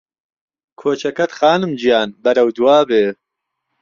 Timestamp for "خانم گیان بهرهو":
1.37-2.49